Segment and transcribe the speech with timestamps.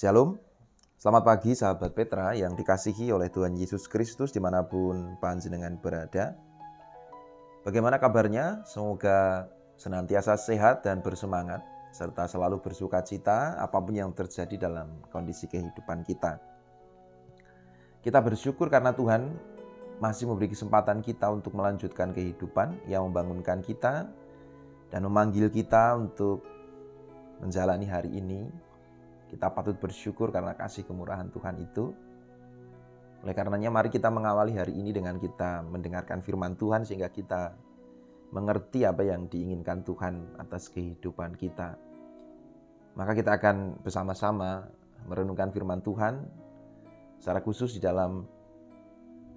[0.00, 0.40] Shalom,
[0.96, 6.40] selamat pagi sahabat Petra yang dikasihi oleh Tuhan Yesus Kristus di mana pun panjenengan berada.
[7.68, 8.64] Bagaimana kabarnya?
[8.64, 11.60] Semoga senantiasa sehat dan bersemangat,
[11.92, 16.40] serta selalu bersuka cita apa pun yang terjadi dalam kondisi kehidupan kita.
[18.00, 19.36] Kita bersyukur karena Tuhan
[20.00, 24.08] masih memberi kesempatan kita untuk melanjutkan kehidupan yang membangunkan kita
[24.88, 26.40] dan memanggil kita untuk
[27.44, 28.69] menjalani hari ini
[29.30, 31.94] kita patut bersyukur karena kasih kemurahan Tuhan itu.
[33.22, 37.54] Oleh karenanya mari kita mengawali hari ini dengan kita mendengarkan firman Tuhan sehingga kita
[38.34, 41.78] mengerti apa yang diinginkan Tuhan atas kehidupan kita.
[42.98, 44.66] Maka kita akan bersama-sama
[45.06, 46.26] merenungkan firman Tuhan
[47.22, 48.26] secara khusus di dalam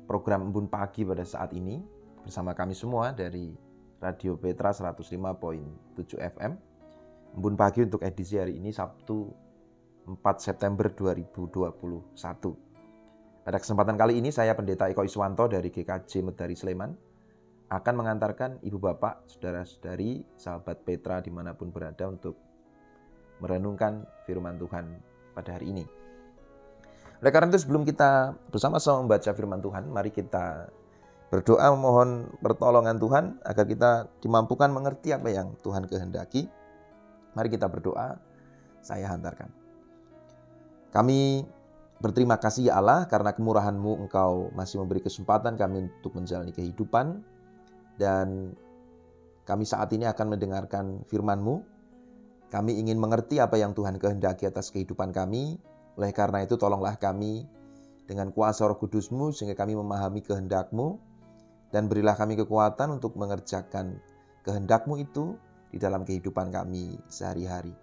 [0.10, 1.78] program Embun Pagi pada saat ini
[2.24, 3.52] bersama kami semua dari
[4.00, 6.52] Radio Petra 105.7 FM.
[7.36, 9.43] Embun Pagi untuk edisi hari ini Sabtu
[10.04, 11.48] 4 September 2021.
[13.44, 16.92] Pada kesempatan kali ini saya Pendeta Eko Iswanto dari GKJ Medari Sleman
[17.72, 22.36] akan mengantarkan ibu bapak, saudara-saudari, sahabat Petra di mana pun berada untuk
[23.40, 24.86] merenungkan firman Tuhan
[25.34, 25.86] pada hari ini.
[27.24, 30.68] Oleh karena itu sebelum kita bersama-sama membaca firman Tuhan, mari kita
[31.32, 36.46] berdoa memohon pertolongan Tuhan agar kita dimampukan mengerti apa yang Tuhan kehendaki.
[37.34, 38.20] Mari kita berdoa,
[38.84, 39.63] saya hantarkan.
[40.94, 41.42] Kami
[41.98, 47.26] berterima kasih ya Allah karena kemurahan-Mu Engkau masih memberi kesempatan kami untuk menjalani kehidupan
[47.98, 48.54] dan
[49.44, 51.66] kami saat ini akan mendengarkan firman-Mu.
[52.54, 55.58] Kami ingin mengerti apa yang Tuhan kehendaki atas kehidupan kami.
[55.98, 57.50] Oleh karena itu tolonglah kami
[58.06, 60.98] dengan kuasa roh kudus-Mu sehingga kami memahami kehendak-Mu
[61.74, 63.98] dan berilah kami kekuatan untuk mengerjakan
[64.46, 65.34] kehendak-Mu itu
[65.74, 67.83] di dalam kehidupan kami sehari-hari.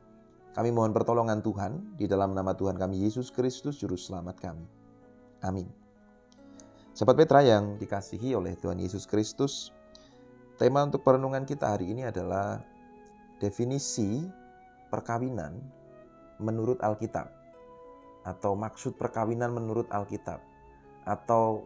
[0.50, 4.66] Kami mohon pertolongan Tuhan di dalam nama Tuhan kami Yesus Kristus Juru Selamat kami.
[5.46, 5.70] Amin.
[6.90, 9.70] Sahabat Petra yang dikasihi oleh Tuhan Yesus Kristus,
[10.58, 12.58] tema untuk perenungan kita hari ini adalah
[13.38, 14.26] definisi
[14.90, 15.54] perkawinan
[16.42, 17.30] menurut Alkitab
[18.26, 20.42] atau maksud perkawinan menurut Alkitab
[21.06, 21.64] atau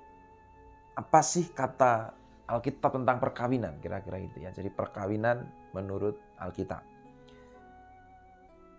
[0.94, 2.12] apa sih kata
[2.46, 4.52] Alkitab tentang perkawinan kira-kira itu ya.
[4.52, 6.93] Jadi perkawinan menurut Alkitab.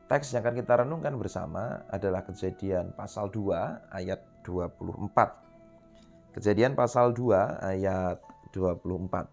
[0.06, 6.38] Teks yang akan kita renungkan bersama adalah kejadian pasal 2 ayat 24.
[6.38, 7.34] Kejadian pasal 2
[7.66, 8.22] ayat
[8.54, 9.26] 24.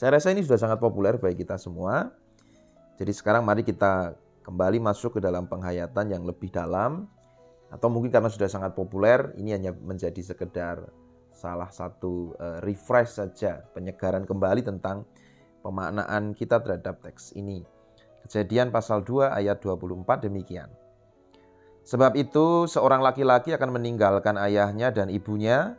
[0.00, 2.08] Saya rasa ini sudah sangat populer bagi kita semua.
[2.96, 4.16] Jadi sekarang mari kita
[4.48, 7.04] kembali masuk ke dalam penghayatan yang lebih dalam.
[7.68, 10.88] Atau mungkin karena sudah sangat populer, ini hanya menjadi sekedar
[11.36, 15.04] salah satu uh, refresh saja, penyegaran kembali tentang
[15.60, 17.73] pemaknaan kita terhadap teks ini.
[18.24, 20.72] Kejadian pasal 2 ayat 24 demikian.
[21.84, 25.76] Sebab itu seorang laki-laki akan meninggalkan ayahnya dan ibunya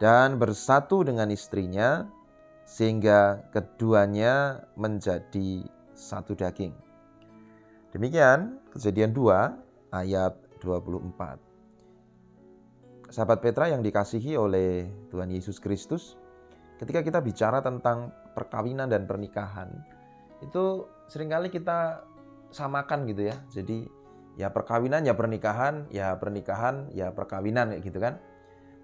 [0.00, 2.08] dan bersatu dengan istrinya
[2.64, 6.72] sehingga keduanya menjadi satu daging.
[7.92, 10.32] Demikian kejadian 2 ayat
[10.64, 11.36] 24.
[13.12, 16.18] Sahabat Petra yang dikasihi oleh Tuhan Yesus Kristus,
[16.80, 19.70] ketika kita bicara tentang perkawinan dan pernikahan,
[20.46, 22.06] itu sering kali kita
[22.54, 23.36] samakan gitu ya.
[23.50, 23.86] Jadi
[24.38, 28.22] ya perkawinan ya pernikahan, ya pernikahan ya perkawinan gitu kan.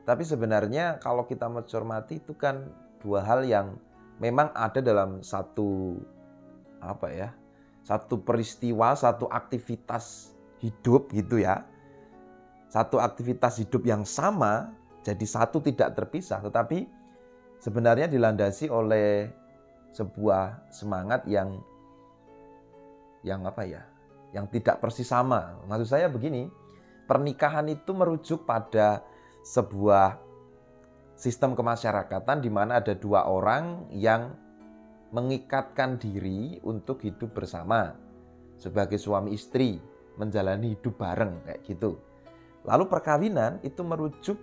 [0.02, 2.66] Tapi sebenarnya kalau kita mencermati itu kan
[2.98, 3.78] dua hal yang
[4.18, 5.98] memang ada dalam satu
[6.82, 7.30] apa ya?
[7.86, 11.62] Satu peristiwa, satu aktivitas hidup gitu ya.
[12.66, 16.86] Satu aktivitas hidup yang sama jadi satu tidak terpisah tetapi
[17.58, 19.34] sebenarnya dilandasi oleh
[19.92, 21.60] sebuah semangat yang
[23.22, 23.82] yang apa ya?
[24.32, 25.60] Yang tidak persis sama.
[25.68, 26.48] Maksud saya begini,
[27.04, 29.04] pernikahan itu merujuk pada
[29.44, 30.16] sebuah
[31.12, 34.32] sistem kemasyarakatan di mana ada dua orang yang
[35.12, 37.92] mengikatkan diri untuk hidup bersama
[38.56, 39.76] sebagai suami istri,
[40.16, 42.00] menjalani hidup bareng kayak gitu.
[42.64, 44.38] Lalu perkawinan itu merujuk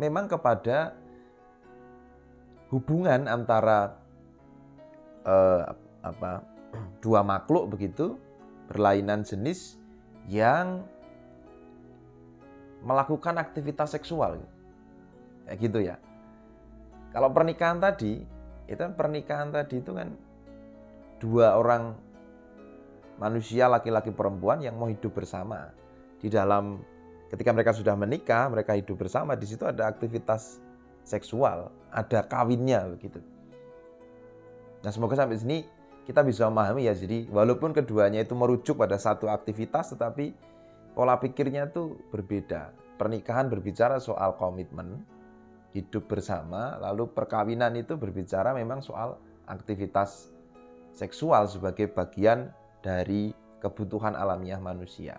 [0.00, 0.96] memang kepada
[2.72, 4.03] hubungan antara
[5.24, 5.62] eh,
[6.04, 6.44] apa
[7.04, 8.16] dua makhluk begitu
[8.68, 9.76] berlainan jenis
[10.28, 10.84] yang
[12.84, 14.40] melakukan aktivitas seksual.
[15.44, 15.96] Kayak gitu ya.
[17.12, 18.24] Kalau pernikahan tadi
[18.64, 20.08] itu kan pernikahan tadi itu kan
[21.20, 21.92] dua orang
[23.20, 25.72] manusia laki-laki perempuan yang mau hidup bersama.
[26.20, 26.80] Di dalam
[27.34, 30.62] ketika mereka sudah menikah mereka hidup bersama di situ ada aktivitas
[31.02, 33.18] seksual ada kawinnya begitu
[34.84, 35.58] Nah semoga sampai sini
[36.04, 36.92] kita bisa memahami ya.
[36.92, 40.36] Jadi walaupun keduanya itu merujuk pada satu aktivitas tetapi
[40.92, 42.70] pola pikirnya tuh berbeda.
[42.94, 45.02] Pernikahan berbicara soal komitmen,
[45.74, 49.18] hidup bersama, lalu perkawinan itu berbicara memang soal
[49.50, 50.30] aktivitas
[50.94, 55.18] seksual sebagai bagian dari kebutuhan alamiah manusia.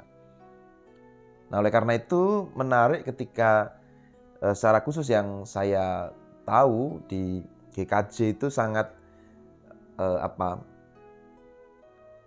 [1.52, 3.76] Nah, oleh karena itu menarik ketika
[4.40, 6.16] eh, secara khusus yang saya
[6.48, 7.44] tahu di
[7.76, 8.96] GKJ itu sangat
[10.00, 10.64] eh, apa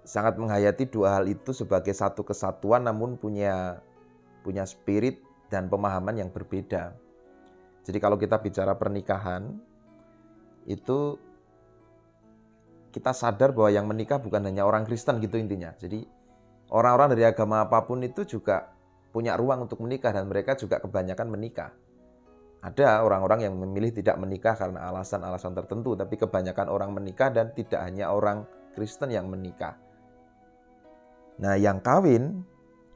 [0.09, 3.85] sangat menghayati dua hal itu sebagai satu kesatuan namun punya
[4.41, 5.20] punya spirit
[5.53, 6.97] dan pemahaman yang berbeda.
[7.85, 9.56] Jadi kalau kita bicara pernikahan
[10.69, 11.17] itu
[12.88, 15.76] kita sadar bahwa yang menikah bukan hanya orang Kristen gitu intinya.
[15.76, 16.05] Jadi
[16.73, 18.73] orang-orang dari agama apa pun itu juga
[19.12, 21.73] punya ruang untuk menikah dan mereka juga kebanyakan menikah.
[22.58, 27.78] Ada orang-orang yang memilih tidak menikah karena alasan-alasan tertentu, tapi kebanyakan orang menikah dan tidak
[27.87, 28.43] hanya orang
[28.75, 29.78] Kristen yang menikah.
[31.38, 32.43] Nah, yang kawin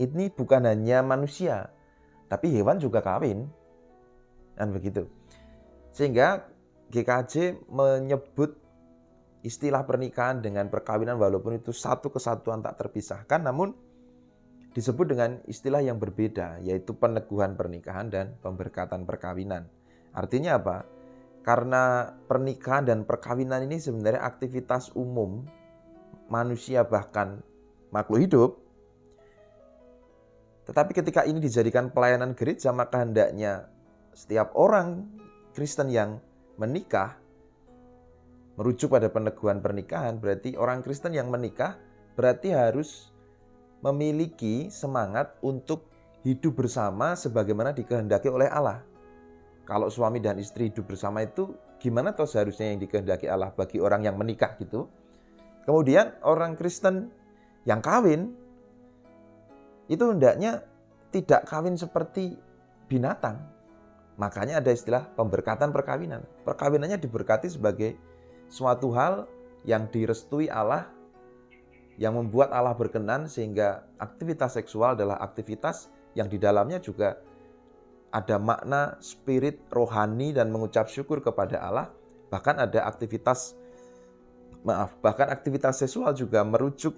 [0.02, 1.70] ini bukan hanya manusia,
[2.26, 3.46] tapi hewan juga kawin.
[4.58, 5.06] Kan begitu.
[5.94, 6.42] Sehingga
[6.90, 8.58] GKJ menyebut
[9.42, 13.74] istilah pernikahan dengan perkawinan walaupun itu satu kesatuan tak terpisahkan namun
[14.72, 19.68] disebut dengan istilah yang berbeda yaitu peneguhan pernikahan dan pemberkatan perkawinan.
[20.16, 20.88] Artinya apa?
[21.44, 25.44] Karena pernikahan dan perkawinan ini sebenarnya aktivitas umum
[26.32, 27.44] manusia bahkan
[27.92, 28.50] makhluk hidup.
[30.64, 33.68] Tetapi ketika ini dijadikan pelayanan gereja maka hendaknya
[34.16, 35.04] setiap orang
[35.52, 36.16] Kristen yang
[36.56, 37.20] menikah
[38.56, 41.76] merujuk pada peneguhan pernikahan berarti orang Kristen yang menikah
[42.16, 43.11] berarti harus
[43.82, 45.90] memiliki semangat untuk
[46.22, 48.80] hidup bersama sebagaimana dikehendaki oleh Allah.
[49.66, 54.06] Kalau suami dan istri hidup bersama itu gimana toh seharusnya yang dikehendaki Allah bagi orang
[54.06, 54.86] yang menikah gitu.
[55.66, 57.10] Kemudian orang Kristen
[57.66, 58.34] yang kawin
[59.90, 60.62] itu hendaknya
[61.10, 62.38] tidak kawin seperti
[62.86, 63.52] binatang,
[64.20, 66.22] Makanya ada istilah pemberkatan perkawinan.
[66.44, 67.96] Perkawinannya diberkati sebagai
[68.52, 69.24] suatu hal
[69.64, 70.90] yang direstui Allah
[72.00, 77.20] yang membuat Allah berkenan sehingga aktivitas seksual adalah aktivitas yang di dalamnya juga
[78.12, 81.88] ada makna spirit rohani dan mengucap syukur kepada Allah.
[82.28, 83.56] Bahkan ada aktivitas
[84.64, 86.96] maaf, bahkan aktivitas seksual juga merujuk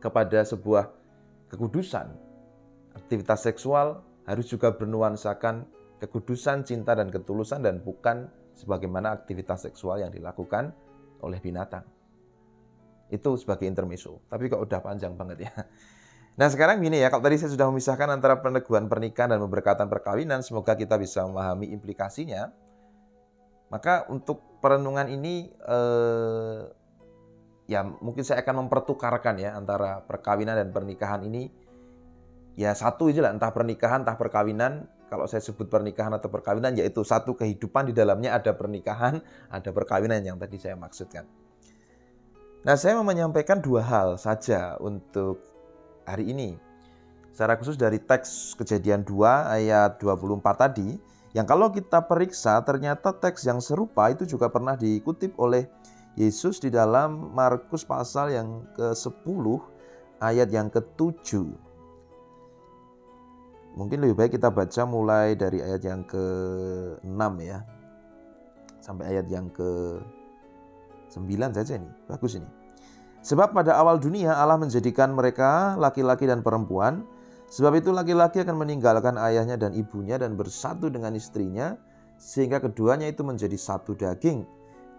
[0.00, 0.92] kepada sebuah
[1.52, 2.10] kekudusan.
[2.96, 5.64] Aktivitas seksual harus juga bernuansakan
[6.02, 8.28] kekudusan, cinta, dan ketulusan dan bukan
[8.58, 10.74] sebagaimana aktivitas seksual yang dilakukan
[11.22, 11.86] oleh binatang.
[13.12, 14.24] Itu sebagai intermezzo.
[14.32, 15.52] Tapi kok udah panjang banget ya.
[16.32, 20.40] Nah sekarang gini ya, kalau tadi saya sudah memisahkan antara peneguhan pernikahan dan pemberkatan perkawinan,
[20.40, 22.48] semoga kita bisa memahami implikasinya.
[23.68, 26.60] Maka untuk perenungan ini, eh,
[27.68, 31.52] ya mungkin saya akan mempertukarkan ya antara perkawinan dan pernikahan ini.
[32.56, 37.04] Ya satu aja lah, entah pernikahan, entah perkawinan, kalau saya sebut pernikahan atau perkawinan yaitu
[37.04, 39.20] satu kehidupan di dalamnya ada pernikahan,
[39.52, 41.28] ada perkawinan yang tadi saya maksudkan.
[42.62, 45.42] Nah, saya mau menyampaikan dua hal saja untuk
[46.06, 46.54] hari ini.
[47.34, 49.18] Secara khusus dari teks Kejadian 2
[49.50, 50.94] ayat 24 tadi,
[51.34, 55.66] yang kalau kita periksa ternyata teks yang serupa itu juga pernah dikutip oleh
[56.14, 59.44] Yesus di dalam Markus pasal yang ke-10
[60.22, 61.42] ayat yang ke-7.
[63.74, 67.58] Mungkin lebih baik kita baca mulai dari ayat yang ke-6 ya.
[68.78, 69.50] Sampai ayat yang
[71.12, 71.90] ke-9 saja ini.
[72.08, 72.48] Bagus ini.
[73.22, 77.04] Sebab pada awal dunia Allah menjadikan mereka laki-laki dan perempuan.
[77.52, 81.76] Sebab itu laki-laki akan meninggalkan ayahnya dan ibunya dan bersatu dengan istrinya
[82.16, 84.48] sehingga keduanya itu menjadi satu daging.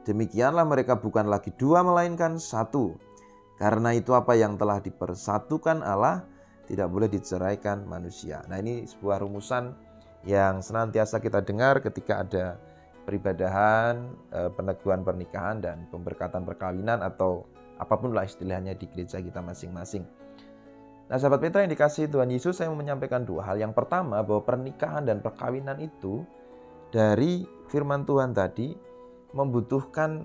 [0.06, 2.94] Demikianlah mereka bukan lagi dua melainkan satu.
[3.58, 6.24] Karena itu apa yang telah dipersatukan Allah
[6.70, 8.44] tidak boleh diceraikan manusia.
[8.48, 9.74] Nah, ini sebuah rumusan
[10.24, 12.56] yang senantiasa kita dengar ketika ada
[13.04, 17.44] peribadahan, eh, peneguhan pernikahan dan pemberkatan perkawinan atau
[17.78, 20.08] apa pun lah istilahnya di gereja kita masing-masing.
[21.12, 23.60] Nah, sahabat Petra yang dikasih Tuhan Yesus, saya mau menyampaikan dua hal.
[23.60, 26.24] Yang pertama, bahwa pernikahan dan perkawinan itu
[26.96, 28.72] dari firman Tuhan tadi
[29.36, 30.24] membutuhkan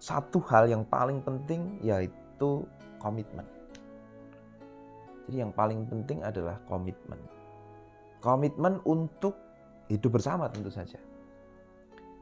[0.00, 2.64] satu hal yang paling penting yaitu
[2.96, 3.44] komitmen.
[5.28, 7.20] Jadi yang paling penting adalah komitmen.
[8.24, 9.36] Komitmen untuk
[9.90, 10.96] hidup bersama tentu saja.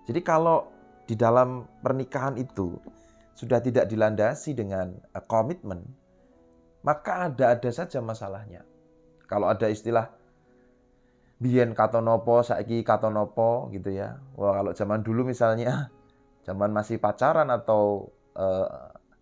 [0.09, 0.65] Jadi kalau
[1.05, 2.81] di dalam pernikahan itu
[3.37, 5.85] sudah tidak dilandasi dengan eh, komitmen,
[6.81, 8.65] maka ada-ada saja masalahnya.
[9.29, 10.09] Kalau ada istilah
[11.37, 14.17] biyen katonopo, saiki katonopo gitu ya.
[14.35, 15.93] Wah, kalau zaman dulu misalnya
[16.49, 18.67] zaman masih pacaran atau uh,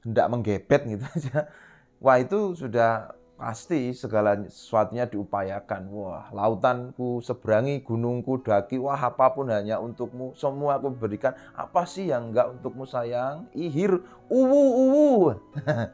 [0.06, 1.50] hendak menggebet gitu aja.
[1.98, 5.82] Wah, itu sudah pasti segala sesuatunya diupayakan.
[5.92, 11.36] Wah, lautanku seberangi, gunungku daki, wah apa pun hanya untukmu, semua aku berikan.
[11.52, 13.46] Apa sih yang enggak untukmu sayang?
[13.52, 14.00] Ihir,
[14.32, 15.36] uwu, uwu.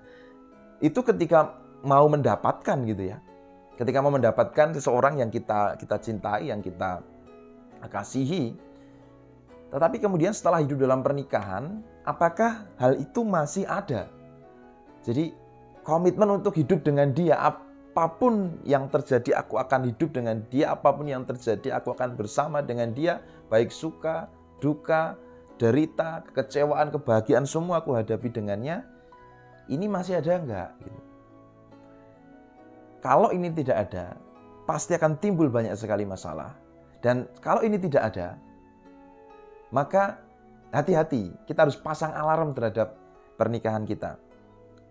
[0.88, 3.18] Itu ketika mau mendapatkan gitu ya.
[3.74, 7.02] Ketika mau mendapatkan seseorang yang kita kita cintai, yang kita
[7.90, 8.54] kasihi.
[9.74, 14.06] Tetapi kemudian setelah hidup dalam pernikahan, apakah hal itu masih ada?
[15.02, 15.34] Jadi
[15.82, 17.38] komitmen untuk hidup dengan dia.
[17.38, 20.72] Apa pun yang terjadi, aku akan hidup dengan dia.
[20.72, 23.20] Apa pun yang terjadi, aku akan bersama dengan dia.
[23.52, 24.30] Baik suka,
[24.62, 25.18] duka,
[25.60, 28.86] derita, kekecewaan, kebahagiaan, semua aku hadapi dengannya.
[29.70, 30.70] Ini masih ada enggak?
[30.82, 31.00] Gitu.
[33.02, 34.14] Kalau ini tidak ada,
[34.62, 36.54] pasti akan timbul banyak sekali masalah.
[37.02, 38.38] Dan kalau ini tidak ada,
[39.74, 40.22] maka
[40.70, 42.94] hati-hati, kita harus pasang alarm terhadap
[43.34, 44.18] pernikahan kita.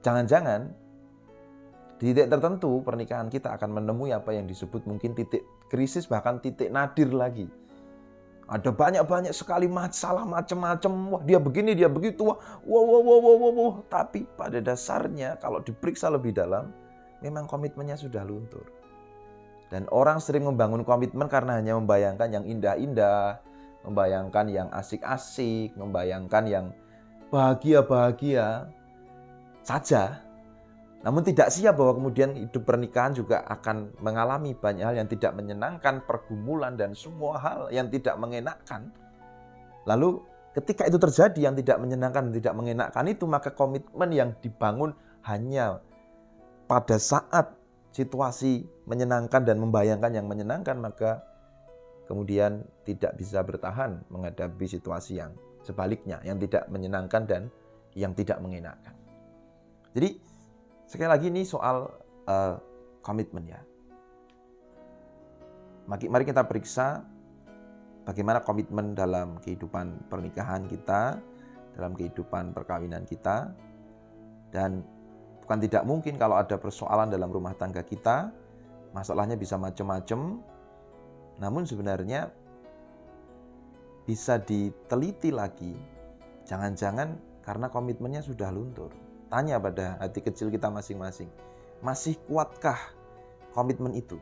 [0.02, 0.74] Jangan-jangan
[2.02, 6.74] di titik tertentu pernikahan kita akan menemui apa yang disebut mungkin titik krisis bahkan titik
[6.74, 7.46] nadir lagi.
[8.52, 10.92] Ada banyak-banyak sekali masalah macam-macam.
[11.14, 12.28] Wah, dia begini, dia begitu.
[12.28, 12.36] Wah,
[12.68, 13.72] wow, wow, wow, wow, wow, wow.
[13.88, 16.74] Tapi pada dasarnya kalau diperiksa lebih dalam,
[17.24, 18.68] memang komitmennya sudah luntur.
[19.72, 23.40] Dan orang sering membangun komitmen karena hanya membayangkan yang indah-indah,
[23.88, 26.66] membayangkan yang asik-asik, membayangkan yang
[27.32, 28.68] bahagia-bahagia
[29.62, 30.32] saja
[31.02, 36.06] namun tidak siap bahwa kemudian hidup pernikahan juga akan mengalami banyak hal yang tidak menyenangkan,
[36.06, 38.94] pergumulan dan semua hal yang tidak mengenakkan.
[39.90, 40.22] Lalu
[40.54, 44.94] ketika itu terjadi yang tidak menyenangkan dan tidak mengenakkan itu maka komitmen yang dibangun
[45.26, 45.82] hanya
[46.70, 47.50] pada saat
[47.98, 51.26] situasi menyenangkan dan membayangkan yang menyenangkan maka
[52.06, 55.34] kemudian tidak bisa bertahan menghadapi situasi yang
[55.66, 57.42] sebaliknya yang tidak menyenangkan dan
[57.98, 59.01] yang tidak mengenakkan.
[59.92, 60.32] Jadi
[60.92, 61.88] Sekali lagi ini soal
[62.28, 62.56] uh,
[63.00, 63.64] komitmen ya.
[65.88, 67.00] Mari kita periksa
[68.04, 71.16] bagaimana komitmen dalam kehidupan pernikahan kita,
[71.80, 73.56] dalam kehidupan perkawinan kita.
[74.52, 74.84] Dan
[75.40, 78.28] bukan tidak mungkin kalau ada persoalan dalam rumah tangga kita,
[78.92, 80.44] masalahnya bisa macam-macam.
[81.40, 82.36] Namun sebenarnya
[84.04, 85.72] bisa diteliti lagi.
[86.44, 87.16] Jangan-jangan
[87.48, 88.92] karena komitmennya sudah luntur.
[89.32, 91.32] Tanya pada hati kecil kita masing-masing,
[91.80, 92.76] masih kuatkah
[93.56, 94.20] komitmen itu?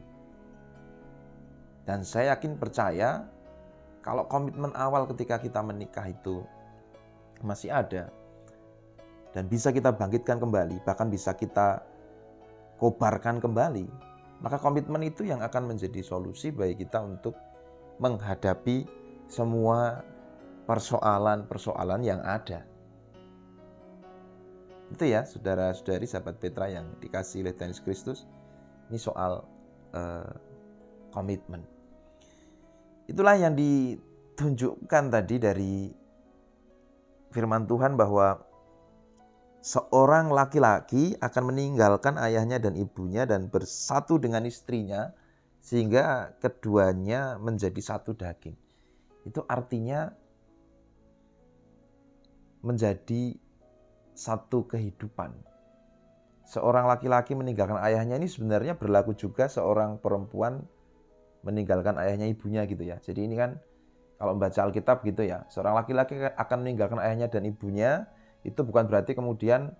[1.89, 3.25] Dan saya yakin percaya
[4.06, 6.46] kalau komitmen awal ketika kita menikah itu
[7.42, 8.13] masih ada
[9.34, 11.82] dan bisa kita bangkitkan kembali, bahkan bisa kita
[12.78, 13.89] kobarkan kembali,
[14.46, 17.34] maka komitmen itu yang akan menjadi solusi bagi kita untuk
[17.98, 18.86] menghadapi
[19.25, 20.06] semua
[20.70, 22.69] persoalan-persoalan yang ada.
[24.89, 28.25] Itu ya, saudara-saudari, sahabat Petra yang dikasih oleh Tuhan Kristus.
[28.89, 29.46] Ini soal
[29.93, 30.31] uh,
[31.13, 31.62] komitmen.
[33.05, 35.75] Itulah yang ditunjukkan tadi dari
[37.29, 38.41] firman Tuhan bahwa
[39.62, 45.13] seorang laki-laki akan meninggalkan ayahnya dan ibunya dan bersatu dengan istrinya
[45.60, 48.55] sehingga keduanya menjadi satu daging.
[49.27, 50.15] Itu artinya
[52.63, 53.36] menjadi
[54.20, 55.32] satu kehidupan.
[56.44, 60.60] Seorang laki-laki meninggalkan ayahnya ini sebenarnya berlaku juga seorang perempuan
[61.48, 63.00] meninggalkan ayahnya ibunya gitu ya.
[63.00, 63.56] Jadi ini kan
[64.20, 68.12] kalau membaca Alkitab gitu ya, seorang laki-laki akan meninggalkan ayahnya dan ibunya
[68.44, 69.72] itu bukan berarti kemudian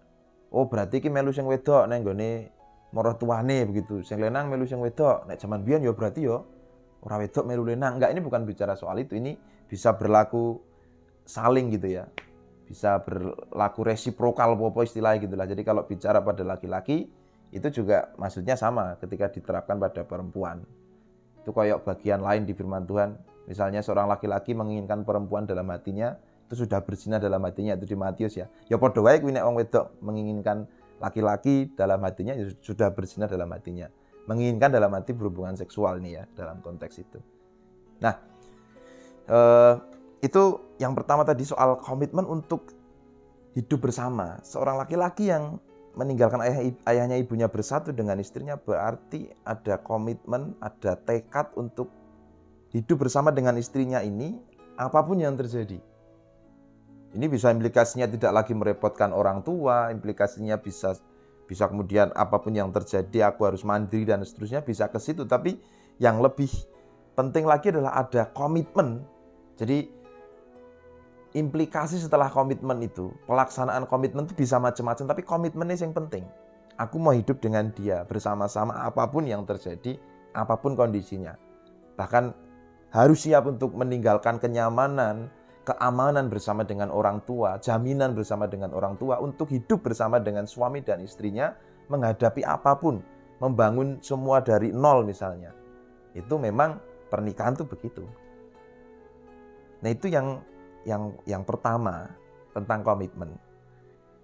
[0.56, 2.48] oh berarti ki melu sing wedok neng gone
[2.96, 4.00] moro tuane begitu.
[4.08, 5.28] Sing lenang melu sing wedok.
[5.28, 6.48] Nek zaman biyen ya berarti yo
[7.04, 8.00] ora wedok melu lenang.
[8.00, 9.20] Enggak, ini bukan bicara soal itu.
[9.20, 9.36] Ini
[9.68, 10.64] bisa berlaku
[11.28, 12.08] saling gitu ya
[12.70, 15.50] bisa berlaku resiprokal apa istilahnya gitulah.
[15.50, 17.10] Jadi kalau bicara pada laki-laki
[17.50, 20.62] itu juga maksudnya sama ketika diterapkan pada perempuan.
[21.42, 23.18] Itu kayak bagian lain di firman Tuhan.
[23.50, 26.14] Misalnya seorang laki-laki menginginkan perempuan dalam hatinya,
[26.46, 28.46] itu sudah berzina dalam hatinya itu di Matius ya.
[28.70, 30.70] Ya padha wae kuwi wong wedok menginginkan
[31.02, 33.90] laki-laki dalam hatinya ya sudah berzina dalam hatinya.
[34.30, 37.18] Menginginkan dalam hati berhubungan seksual nih ya dalam konteks itu.
[37.98, 38.14] Nah,
[39.26, 39.74] eh,
[40.20, 40.44] itu
[40.80, 42.76] yang pertama tadi soal komitmen untuk
[43.56, 44.40] hidup bersama.
[44.44, 45.60] Seorang laki-laki yang
[45.98, 51.90] meninggalkan ayah, ayahnya ibunya bersatu dengan istrinya berarti ada komitmen, ada tekad untuk
[52.72, 54.38] hidup bersama dengan istrinya ini
[54.78, 55.82] apa pun yang terjadi.
[57.10, 60.94] Ini bisa implikasinya tidak lagi merepotkan orang tua, implikasinya bisa
[61.50, 65.26] bisa kemudian apa pun yang terjadi aku harus mandiri dan seterusnya bisa ke situ.
[65.26, 65.58] Tapi
[65.98, 66.48] yang lebih
[67.18, 69.02] penting lagi adalah ada komitmen.
[69.58, 69.99] Jadi
[71.38, 76.26] implikasi setelah komitmen itu, pelaksanaan komitmen itu bisa macam-macam, tapi komitmennya yang penting.
[76.80, 80.00] Aku mau hidup dengan dia bersama-sama apa pun yang terjadi,
[80.32, 81.36] apa pun kondisinya.
[82.00, 82.24] Bahkan
[82.96, 85.28] harus siap untuk meninggalkan kenyamanan,
[85.68, 90.82] keamanan bersama dengan orang tua, jaminan bersama dengan orang tua untuk hidup bersama dengan suami
[90.82, 91.54] dan istrinya
[91.92, 93.04] menghadapi apa pun,
[93.44, 95.54] membangun semua dari nol misalnya.
[96.16, 96.80] Itu memang
[97.12, 98.08] pernikahan tuh begitu.
[99.80, 100.42] Nah, itu yang
[100.90, 102.10] yang yang pertama
[102.58, 103.38] tentang komitmen.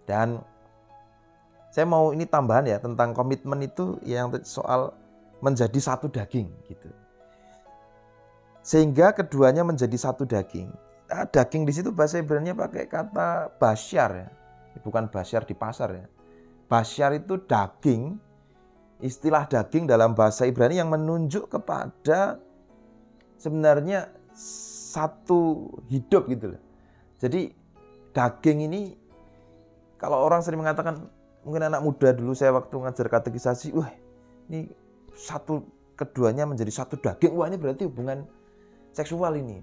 [0.10, 0.42] Dan
[1.70, 4.98] saya mau ini tambahan ya tentang komitmen itu yang soal
[5.44, 6.90] menjadi satu daging gitu.
[8.66, 10.74] Sehingga keduanya menjadi satu daging.
[11.06, 14.30] Nah, daging di situ bahasa Ibrani pakai kata basyar ya.
[14.82, 16.06] Bukan basyar di pasar ya.
[16.66, 18.18] Basyar itu daging,
[19.06, 22.42] istilah daging dalam bahasa Ibrani yang menunjuk kepada
[23.38, 24.10] sebenarnya
[24.96, 26.62] satu hidup gitu loh.
[27.20, 27.52] Jadi
[28.16, 28.82] daging ini
[30.00, 31.12] kalau orang sering mengatakan
[31.44, 33.92] mungkin anak muda dulu saya waktu ngajar katekisasi, wah
[34.48, 34.72] ini
[35.12, 35.68] satu
[36.00, 38.24] keduanya menjadi satu daging, wah ini berarti hubungan
[38.96, 39.60] seksual ini.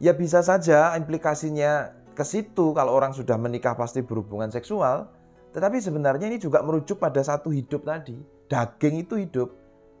[0.00, 5.10] Ya bisa saja implikasinya ke situ kalau orang sudah menikah pasti berhubungan seksual,
[5.52, 8.16] tetapi sebenarnya ini juga merujuk pada satu hidup tadi.
[8.48, 9.48] Daging itu hidup.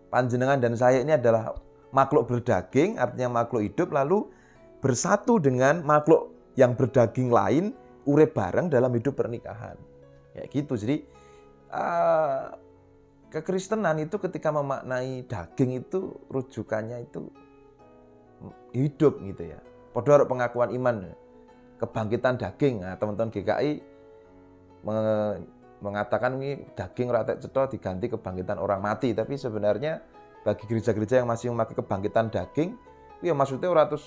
[0.08, 1.52] Panjenengan dan saya ini adalah
[1.94, 4.28] makhluk berdaging, artinya makhluk hidup lalu
[4.78, 7.74] bersatu dengan makhluk yang berdaging lain
[8.08, 9.76] urep bareng dalam hidup pernikahan.
[10.32, 10.74] Ya gitu.
[10.78, 11.04] Jadi
[11.72, 12.54] uh,
[13.28, 17.28] kekristenan itu ketika memaknai daging itu rujukannya itu
[18.72, 19.60] hidup gitu ya.
[19.92, 21.10] Podor pengakuan iman
[21.78, 22.84] kebangkitan daging.
[22.84, 23.72] Nah, teman-teman GKI
[25.82, 29.14] mengatakan ini daging rakyat ceto diganti kebangkitan orang mati.
[29.14, 30.02] Tapi sebenarnya
[30.48, 32.72] bagi gereja-gereja yang masih memakai kebangkitan daging
[33.20, 34.00] ya maksudnya ratus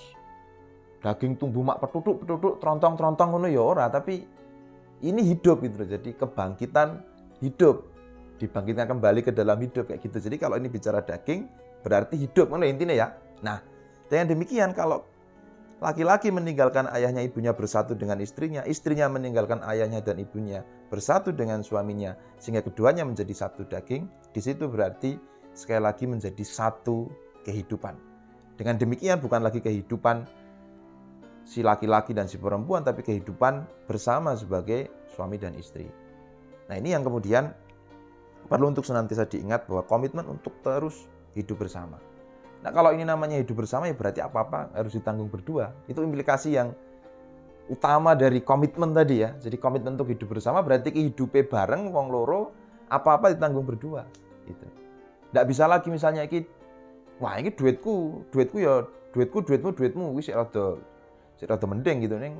[1.06, 4.26] daging tumbuh mak petuduk petuduk trontong trontong ngono ya ora tapi
[5.02, 7.02] ini hidup gitu Jadi kebangkitan
[7.42, 7.90] hidup.
[8.38, 10.18] Dibangkitkan kembali ke dalam hidup kayak gitu.
[10.18, 11.46] Jadi kalau ini bicara daging
[11.86, 13.14] berarti hidup mana intinya ya.
[13.46, 13.62] Nah,
[14.10, 15.06] dengan demikian kalau
[15.82, 22.18] laki-laki meninggalkan ayahnya ibunya bersatu dengan istrinya, istrinya meninggalkan ayahnya dan ibunya bersatu dengan suaminya
[22.42, 25.18] sehingga keduanya menjadi satu daging, di situ berarti
[25.52, 27.08] sekali lagi menjadi satu
[27.44, 27.96] kehidupan.
[28.56, 30.28] Dengan demikian bukan lagi kehidupan
[31.44, 35.90] si laki-laki dan si perempuan, tapi kehidupan bersama sebagai suami dan istri.
[36.70, 37.52] Nah ini yang kemudian
[38.48, 41.98] perlu untuk senantiasa diingat bahwa komitmen untuk terus hidup bersama.
[42.62, 45.74] Nah kalau ini namanya hidup bersama ya berarti apa-apa harus ditanggung berdua.
[45.90, 46.72] Itu implikasi yang
[47.68, 49.34] utama dari komitmen tadi ya.
[49.36, 52.54] Jadi komitmen untuk hidup bersama berarti kehidupan bareng wong loro
[52.92, 54.06] apa-apa ditanggung berdua.
[54.46, 54.81] Gitu.
[55.32, 56.44] Tidak bisa lagi misalnya iki
[57.24, 58.84] wah ini duitku, duitku ya
[59.16, 60.78] duitku, duitmu, duitmu wis rada
[61.40, 62.38] Cek rada mending gitu ning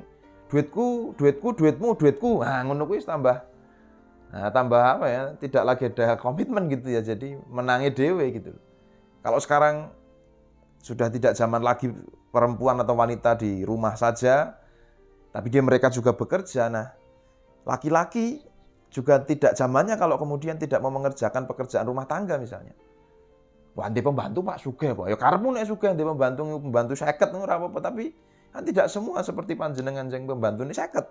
[0.52, 2.44] duitku, duitku, duitmu, duitku.
[2.44, 3.52] Nah, ngono kuwi tambah
[4.32, 5.22] Nah, tambah apa ya?
[5.36, 7.04] Tidak lagi ada komitmen gitu ya.
[7.04, 8.56] Jadi menangi dewe gitu.
[9.20, 9.92] Kalau sekarang
[10.80, 11.92] sudah tidak zaman lagi
[12.32, 14.56] perempuan atau wanita di rumah saja,
[15.36, 16.72] tapi dia mereka juga bekerja.
[16.72, 16.96] Nah,
[17.68, 18.40] laki-laki
[18.92, 22.76] juga tidak zamannya kalau kemudian tidak mau mengerjakan pekerjaan rumah tangga misalnya.
[23.72, 25.08] Wah, pembantu Pak Sugih, Pak.
[25.08, 28.12] Ya karepmu nek sugih pembantu pembantu seket ora apa-apa, tapi
[28.52, 31.08] Kan tidak semua seperti panjenengan yang pembantu ini seket.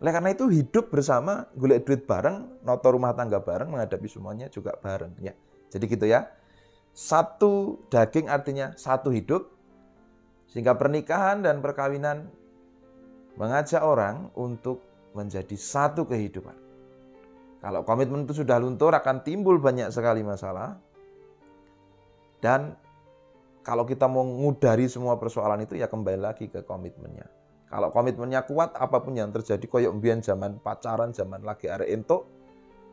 [0.00, 4.72] Oleh karena itu hidup bersama, golek duit bareng, noto rumah tangga bareng, menghadapi semuanya juga
[4.80, 5.12] bareng.
[5.20, 5.36] Ya,
[5.68, 6.32] jadi gitu ya.
[6.96, 9.52] Satu daging artinya satu hidup,
[10.48, 12.32] sehingga pernikahan dan perkawinan
[13.36, 14.80] mengajak orang untuk
[15.16, 16.52] menjadi satu kehidupan.
[17.64, 20.76] Kalau komitmen itu sudah luntur akan timbul banyak sekali masalah.
[22.36, 22.76] Dan
[23.64, 27.26] kalau kita mau ngudari semua persoalan itu ya kembali lagi ke komitmennya.
[27.66, 32.22] Kalau komitmennya kuat, apa pun yang terjadi, koyok mbian zaman pacaran, zaman lagi are ento,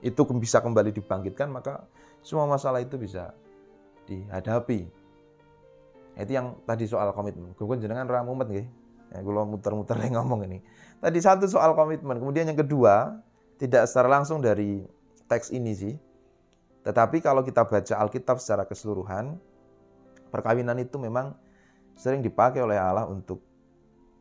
[0.02, 1.86] itu bisa kembali dibangkitkan, maka
[2.26, 3.38] semua masalah itu bisa
[4.10, 4.90] dihadapi.
[6.18, 7.54] Itu yang tadi soal komitmen.
[7.54, 8.68] Gue jenengan ramumet nggih.
[9.14, 10.60] Ya, gue muter-muter ngomong ini.
[10.98, 12.18] Tadi satu soal komitmen.
[12.18, 13.22] Kemudian yang kedua,
[13.62, 14.82] tidak secara langsung dari
[15.30, 15.96] teks ini sih.
[16.84, 19.40] Tetapi kalau kita baca Alkitab secara keseluruhan,
[20.34, 21.38] Perkawinan itu memang
[21.94, 23.38] sering dipakai oleh Allah untuk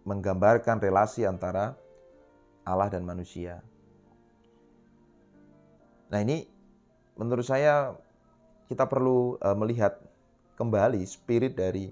[0.05, 1.73] menggambarkan relasi antara
[2.69, 3.65] Allah dan manusia.
[6.13, 6.45] Nah, ini
[7.17, 7.97] menurut saya
[8.69, 9.97] kita perlu uh, melihat
[10.61, 11.89] kembali spirit dari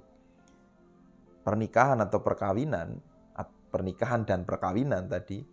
[1.42, 3.00] pernikahan atau perkawinan,
[3.70, 5.46] pernikahan dan perkawinan tadi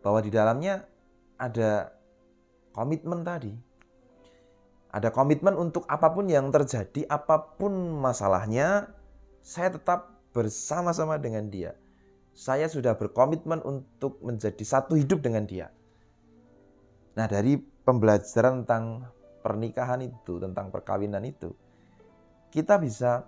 [0.00, 0.82] bahwa di dalamnya
[1.36, 1.92] ada
[2.72, 3.68] komitmen tadi
[4.88, 8.88] ada komitmen untuk apa pun yang terjadi, apa pun masalahnya,
[9.44, 11.76] saya tetap bersama-sama dengan dia.
[12.32, 15.68] Saya sudah berkomitmen untuk menjadi satu hidup dengan dia.
[17.18, 19.10] Nah, dari pembelajaran tentang
[19.42, 21.52] pernikahan itu, tentang perkawinan itu,
[22.48, 23.26] kita bisa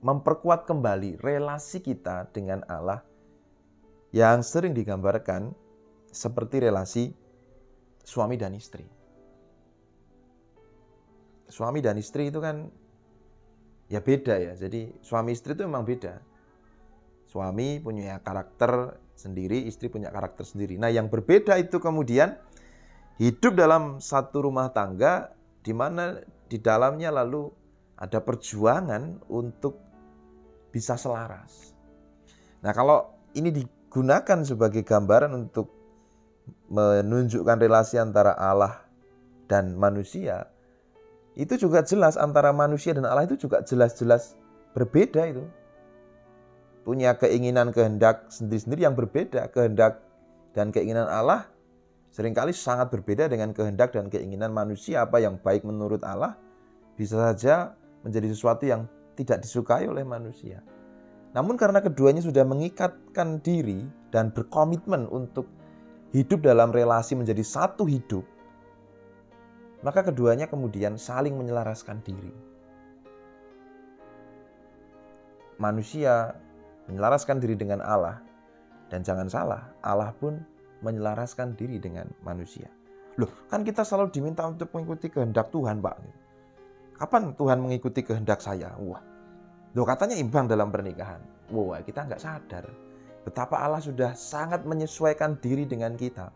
[0.00, 3.02] memperkuat kembali relasi kita dengan Allah
[4.14, 5.52] yang sering digambarkan
[6.08, 7.12] seperti relasi
[8.06, 8.86] suami dan istri.
[11.48, 12.68] Suami dan istri itu kan
[13.88, 14.52] ya beda ya.
[14.56, 16.20] Jadi suami istri itu memang beda.
[17.28, 20.80] Suami punya karakter sendiri, istri punya karakter sendiri.
[20.80, 22.40] Nah, yang berbeda itu kemudian
[23.20, 26.16] hidup dalam satu rumah tangga di mana
[26.48, 27.50] di dalamnya lalu
[27.98, 29.87] ada perjuangan untuk
[30.70, 31.72] bisa selaras.
[32.60, 35.70] Nah, kalau ini digunakan sebagai gambaran untuk
[36.68, 38.84] menunjukkan relasi antara Allah
[39.48, 40.48] dan manusia,
[41.38, 44.34] itu juga jelas antara manusia dan Allah itu juga jelas-jelas
[44.74, 45.46] berbeda itu
[46.82, 49.52] punya keinginan kehendak sendiri-sendiri yang berbeda.
[49.52, 50.00] Kehendak
[50.56, 51.44] dan keinginan Allah
[52.08, 55.04] sering kali sangat berbeda dengan kehendak dan keinginan manusia.
[55.04, 56.34] Apa yang baik menurut Allah
[56.96, 60.62] bisa saja menjadi sesuatu yang tidak disukai oleh manusia.
[61.34, 63.82] Namun karena keduanya sudah mengikatkan diri
[64.14, 65.50] dan berkomitmen untuk
[66.14, 68.24] hidup dalam relasi menjadi satu hidup,
[69.82, 72.32] maka keduanya kemudian saling menyelaraskan diri.
[75.58, 76.38] Manusia
[76.86, 78.22] menyelaraskan diri dengan Allah.
[78.88, 80.40] Dan jangan salah, Allah pun
[80.80, 82.72] menyelaraskan diri dengan manusia.
[83.20, 85.96] Loh, kan kita selalu diminta untuk mengikuti kehendak Tuhan, Pak.
[86.98, 88.74] Kapan Tuhan mengikuti kehendak saya?
[88.82, 88.98] Wah,
[89.72, 91.22] loh katanya imbang dalam pernikahan.
[91.54, 92.66] Wah, kita nggak sadar
[93.28, 96.32] betapa Allah sudah sangat menyesuaikan diri dengan kita.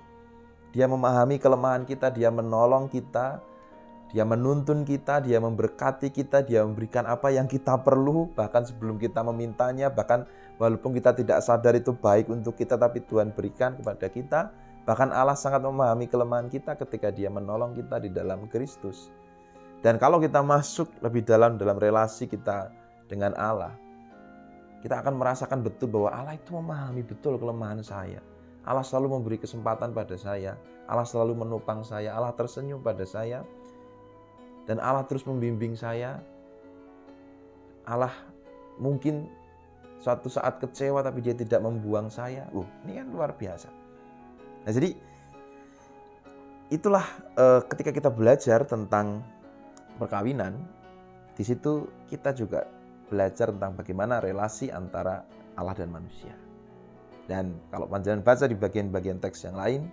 [0.76, 3.40] Dia memahami kelemahan kita, dia menolong kita,
[4.12, 9.24] dia menuntun kita, dia memberkati kita, dia memberikan apa yang kita perlu, bahkan sebelum kita
[9.24, 10.28] memintanya, bahkan
[10.60, 14.40] walaupun kita tidak sadar itu baik untuk kita, tapi Tuhan berikan kepada kita.
[14.84, 19.08] Bahkan Allah sangat memahami kelemahan kita ketika dia menolong kita di dalam Kristus.
[19.82, 22.70] Dan kalau kita masuk lebih dalam dalam relasi kita
[23.10, 23.74] dengan Allah,
[24.78, 28.22] kita akan merasakan betul bahwa Allah itu memahami betul kelemahan saya.
[28.62, 30.54] Allah selalu memberi kesempatan pada saya.
[30.86, 32.14] Allah selalu menopang saya.
[32.14, 33.42] Allah tersenyum pada saya
[34.66, 36.22] dan Allah terus membimbing saya.
[37.82, 38.14] Allah
[38.78, 39.26] mungkin
[39.98, 42.46] suatu saat kecewa tapi dia tidak membuang saya.
[42.54, 43.70] Uh, ini kan luar biasa.
[44.62, 44.94] Nah, jadi
[46.70, 47.02] itulah
[47.34, 49.26] uh, ketika kita belajar tentang
[49.96, 50.56] perkawinan,
[51.36, 52.68] di situ kita juga
[53.08, 55.24] belajar tentang bagaimana relasi antara
[55.56, 56.32] Allah dan manusia.
[57.28, 59.88] Dan kalau panjangan baca di bagian-bagian teks yang lain,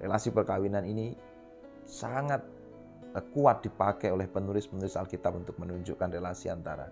[0.00, 1.14] relasi perkawinan ini
[1.84, 2.42] sangat
[3.14, 6.90] Eh, kuat dipakai oleh penulis-penulis Alkitab untuk menunjukkan relasi antara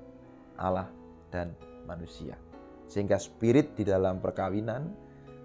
[0.54, 0.86] Allah
[1.34, 1.50] dan
[1.82, 2.38] manusia.
[2.86, 4.86] Sehingga spirit di dalam perkawinan,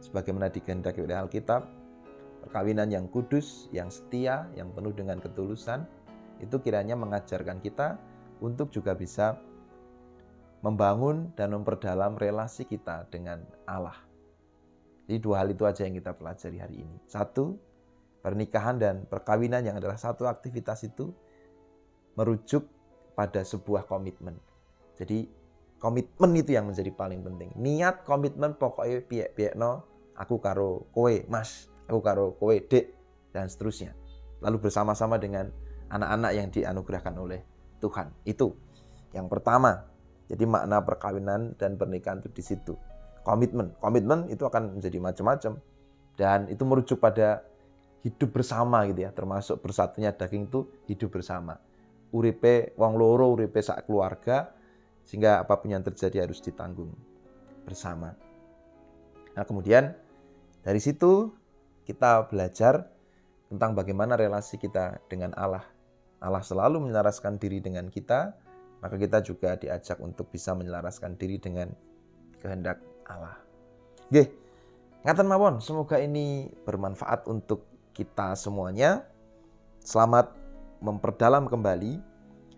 [0.05, 1.65] sebagaimana dikehendaki oleh Alkitab,
[2.45, 5.81] perkawinan yang kudus, yang setia, yang penuh dengan ketulusan,
[6.43, 7.97] itu kiranya mengajarkan kita
[8.41, 9.37] untuk juga bisa
[10.61, 13.95] membangun dan memperdalam relasi kita dengan Allah.
[15.07, 16.97] Jadi dua hal itu aja yang kita pelajari hari ini.
[17.07, 17.55] Satu,
[18.19, 21.13] pernikahan dan perkawinan yang adalah satu aktivitas itu
[22.19, 22.67] merujuk
[23.15, 24.35] pada sebuah komitmen.
[24.97, 25.29] Jadi
[25.79, 27.49] komitmen itu yang menjadi paling penting.
[27.55, 29.85] Niat komitmen pokoknya piye no
[30.17, 32.91] aku karo kowe mas, aku karo kowe dek
[33.31, 33.93] dan seterusnya.
[34.41, 35.53] Lalu bersama-sama dengan
[35.87, 37.41] anak-anak yang dianugerahkan oleh
[37.79, 38.11] Tuhan.
[38.27, 38.55] Itu
[39.15, 39.87] yang pertama.
[40.27, 42.75] Jadi makna perkawinan dan pernikahan itu di situ.
[43.23, 43.71] Komitmen.
[43.79, 45.55] Komitmen itu akan menjadi macam-macam
[46.19, 47.47] dan itu merujuk pada
[48.03, 51.55] hidup bersama gitu ya, termasuk bersatunya daging itu hidup bersama.
[52.11, 54.51] Uripe wong loro, uripe sak keluarga,
[55.07, 56.91] sehingga apa pun yang terjadi harus ditanggung
[57.63, 58.15] bersama.
[59.35, 59.95] Nah kemudian
[60.63, 61.31] dari situ
[61.87, 62.91] kita belajar
[63.47, 65.63] tentang bagaimana relasi kita dengan Allah.
[66.17, 68.33] Allah selalu menyelaraskan diri dengan kita,
[68.81, 71.69] maka kita juga diajak untuk bisa menyelaraskan diri dengan
[72.41, 73.37] kehendak Allah.
[74.09, 74.33] Oke,
[75.05, 79.05] ngaten mawon, semoga ini bermanfaat untuk kita semuanya.
[79.81, 80.33] Selamat
[80.81, 82.01] memperdalam kembali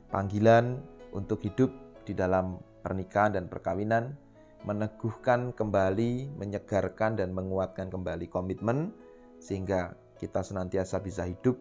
[0.09, 0.79] panggilan
[1.13, 1.71] untuk hidup
[2.03, 4.17] di dalam pernikahan dan perkawinan,
[4.65, 8.91] meneguhkan kembali, menyegarkan dan menguatkan kembali komitmen
[9.39, 11.55] sehingga kita senantiasa bisa hidup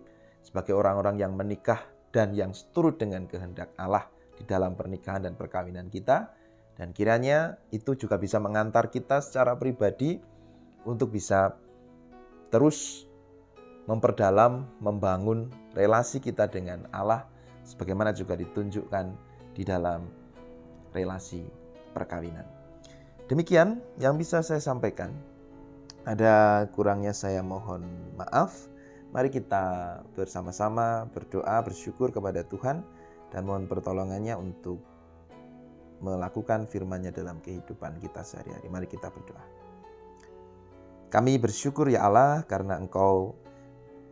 [0.49, 5.93] sebagai orang-orang yang menikah dan yang seturut dengan kehendak Allah di dalam pernikahan dan perkawinan
[5.93, 6.33] kita
[6.81, 10.17] dan kiranya itu juga bisa mengantar kita secara pribadi
[10.89, 11.59] untuk bisa
[12.49, 13.05] terus
[13.91, 17.29] memperdalam, membangun relasi kita dengan Allah
[17.67, 19.13] sebagaimana juga ditunjukkan
[19.53, 20.07] di dalam
[20.95, 21.45] relasi
[21.93, 22.47] perkawinan.
[23.27, 25.13] Demikian yang bisa saya sampaikan.
[26.09, 27.85] Ada kurangnya saya mohon
[28.17, 28.71] maaf.
[29.09, 32.85] Mari kita bersama-sama berdoa, bersyukur kepada Tuhan,
[33.33, 34.85] dan mohon pertolongannya untuk
[36.05, 38.69] melakukan firman-Nya dalam kehidupan kita sehari-hari.
[38.69, 39.45] Mari kita berdoa.
[41.09, 43.33] Kami bersyukur ya Allah karena Engkau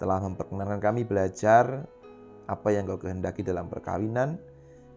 [0.01, 1.85] telah memperkenankan kami belajar
[2.49, 4.41] apa yang Engkau kehendaki dalam perkawinan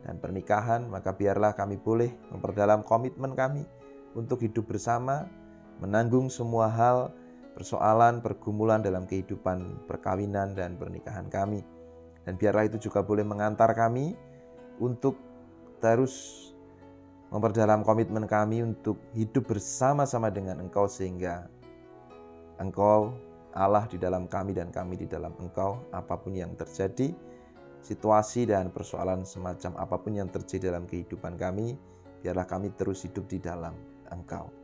[0.07, 3.67] dan pernikahan, maka biarlah kami boleh memperdalam komitmen kami
[4.15, 5.27] untuk hidup bersama,
[5.83, 7.11] menanggung semua hal
[7.59, 11.59] persoalan, pergumulan dalam kehidupan perkawinan dan pernikahan kami.
[12.23, 14.15] Dan biarlah itu juga boleh mengantar kami
[14.79, 15.19] untuk
[15.83, 16.47] terus
[17.29, 21.51] memperdalam komitmen kami untuk hidup bersama-sama dengan Engkau sehingga
[22.57, 23.13] Engkau
[23.53, 27.13] Allah di dalam kami dan kami di dalam Engkau apa pun yang terjadi
[27.79, 31.77] situasi dan persoalan semacam apa pun yang terjadi dalam kehidupan kami
[32.19, 33.73] biarlah kami terus hidup di dalam
[34.09, 34.58] Engkau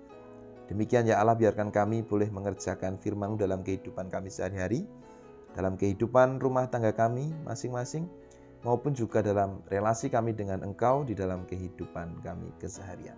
[0.65, 4.89] Demikian ya Allah biarkan kami boleh mengerjakan firman dalam kehidupan kami sehari-hari,
[5.54, 8.10] dalam kehidupan rumah tangga kami masing-masing,
[8.65, 13.17] maupun juga dalam relasi kami dengan Engkau di dalam kehidupan kami keseharian.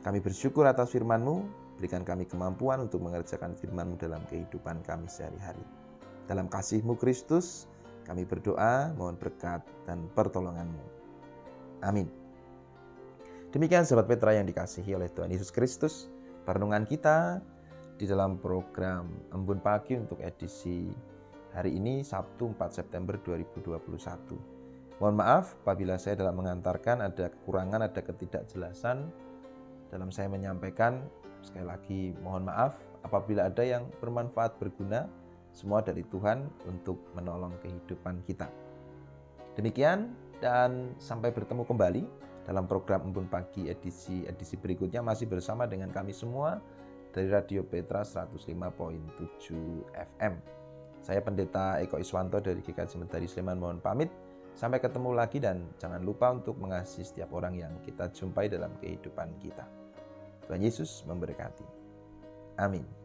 [0.00, 1.44] Kami bersyukur atas firman-Mu,
[1.76, 5.62] berikan kami kemampuan untuk mengerjakan firman-Mu dalam kehidupan kami sehari-hari.
[6.24, 7.68] Dalam kasih-Mu Kristus,
[8.08, 10.84] kami berdoa, mohon berkat dan pertolongan-Mu.
[11.84, 12.08] Amin.
[13.52, 16.08] Demikian sahabat Petra yang dikasihi oleh Tuhan Yesus Kristus
[16.42, 17.38] perenungan kita
[17.94, 20.90] di dalam program Embun Pagi untuk edisi
[21.54, 24.98] hari ini Sabtu 4 September 2021.
[24.98, 29.06] Mohon maaf apabila saya dalam mengantarkan ada kekurangan, ada ketidakjelasan
[29.94, 31.06] dalam saya menyampaikan.
[31.42, 35.06] Sekali lagi mohon maaf apabila ada yang bermanfaat berguna
[35.50, 38.46] semua dari Tuhan untuk menolong kehidupan kita.
[39.58, 42.02] Demikian dan sampai bertemu kembali
[42.42, 46.58] dalam program Embun Pagi edisi edisi berikutnya masih bersama dengan kami semua
[47.12, 48.58] dari Radio Petra 105.7
[49.92, 50.34] FM.
[51.02, 54.08] Saya Pendeta Eko Iswanto dari GKJ Sementari Sleman mohon pamit.
[54.52, 59.32] Sampai ketemu lagi dan jangan lupa untuk mengasihi setiap orang yang kita jumpai dalam kehidupan
[59.40, 59.64] kita.
[60.46, 61.64] Tuhan Yesus memberkati.
[62.60, 63.01] Amin.